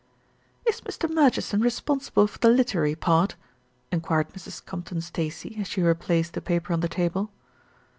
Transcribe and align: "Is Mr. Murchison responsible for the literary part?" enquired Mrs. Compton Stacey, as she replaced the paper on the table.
"Is 0.67 0.81
Mr. 0.81 1.07
Murchison 1.07 1.61
responsible 1.61 2.25
for 2.25 2.39
the 2.39 2.49
literary 2.49 2.95
part?" 2.95 3.35
enquired 3.91 4.29
Mrs. 4.33 4.65
Compton 4.65 4.99
Stacey, 5.01 5.55
as 5.59 5.67
she 5.67 5.83
replaced 5.83 6.33
the 6.33 6.41
paper 6.41 6.73
on 6.73 6.79
the 6.79 6.89
table. 6.89 7.29